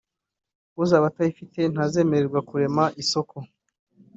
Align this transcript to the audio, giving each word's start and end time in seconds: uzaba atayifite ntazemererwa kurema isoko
uzaba 0.83 1.05
atayifite 1.11 1.59
ntazemererwa 1.73 2.39
kurema 2.49 2.83
isoko 3.01 3.35